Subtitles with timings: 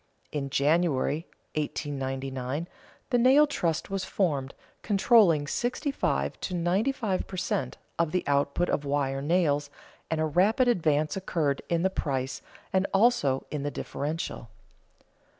[0.31, 2.67] In January, 1899,
[3.11, 7.77] the nail trust was formed, controlling sixty five to ninety five per cent.
[7.99, 9.69] of the output of wire nails,
[10.09, 12.41] and a rapid advance occurred in the price
[12.73, 14.49] and also in the differential.